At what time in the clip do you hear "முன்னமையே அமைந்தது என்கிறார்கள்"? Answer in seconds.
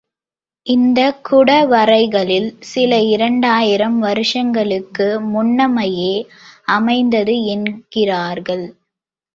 5.33-8.65